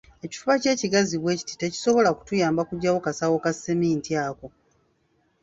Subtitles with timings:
[0.25, 4.47] Ekifuba kyo ekigazi bwe kiti tekisobola kutuyamba kuggyawo kasawo ka seminti ako.